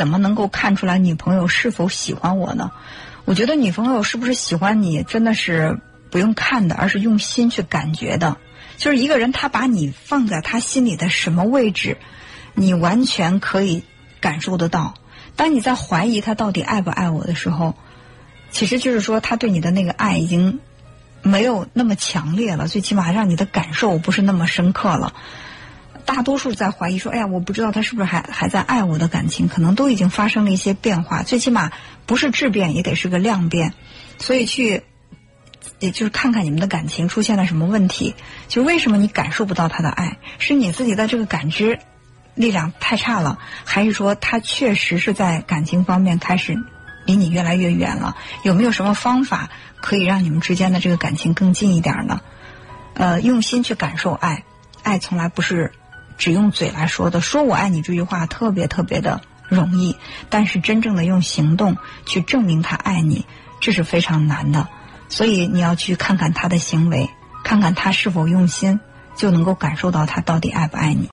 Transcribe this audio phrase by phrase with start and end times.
[0.00, 2.70] 怎么能够看出来女朋友是否喜欢我呢？
[3.26, 5.78] 我觉得女朋友是不是喜欢你，真的是
[6.10, 8.38] 不用看的，而是用心去感觉的。
[8.78, 11.98] 就是一个人，他把你放在他心里的什么位置，
[12.54, 13.82] 你完全可以
[14.22, 14.94] 感受得到。
[15.36, 17.74] 当你在怀疑他到底爱不爱我的时候，
[18.50, 20.60] 其实就是说他对你的那个爱已经
[21.20, 25.12] 没有那么强烈了，最起码让你的感受不是那么深刻了。
[26.00, 31.22] 大多数在怀疑说：“哎呀，我不知道他是不是还还在爱我的感情，可能都已经发生了一些变化。
[31.22, 31.70] 最起码
[32.06, 33.74] 不是质变，也得是个量变。
[34.18, 34.82] 所以去，
[35.78, 38.14] 也就是看看你们的感情出现了什么问题，
[38.48, 41.78] 就为什么你感受不到他的爱，是你自己的这个感知
[42.34, 46.56] 力量太差了，还是说他确实是在感情方面开始
[47.06, 48.16] 离你越来越远了？
[48.42, 52.20] 有没有什么方法可以让你们之间的这个感情更近一点呢？
[52.94, 54.44] 呃，用心去感受爱，
[54.82, 55.72] 爱从来不是。
[56.20, 59.96] 只用嘴来说的，说我爱你这句话特别特别的容易，
[60.28, 63.24] 但是真正的用行动去证明他爱你，
[63.58, 64.68] 这是非常难的。
[65.08, 67.08] 所以你要去看看他的行为，
[67.42, 68.80] 看看他是否用心，
[69.16, 71.08] 就能够感受到他到底爱不爱你。